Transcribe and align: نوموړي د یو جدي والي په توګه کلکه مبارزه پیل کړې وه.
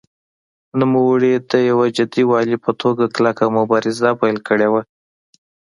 نوموړي 0.79 1.33
د 1.51 1.53
یو 1.69 1.79
جدي 1.97 2.23
والي 2.31 2.57
په 2.65 2.71
توګه 2.81 3.03
کلکه 3.15 3.43
مبارزه 3.57 4.09
پیل 4.21 4.37
کړې 4.47 4.67
وه. 4.73 4.81